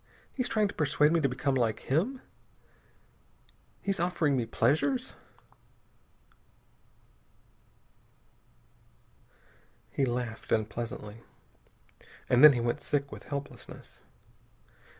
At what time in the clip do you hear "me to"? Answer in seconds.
1.11-1.29